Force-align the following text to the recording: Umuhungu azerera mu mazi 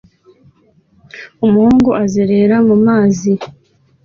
Umuhungu 1.45 1.89
azerera 2.03 2.57
mu 2.67 2.75
mazi 2.85 3.31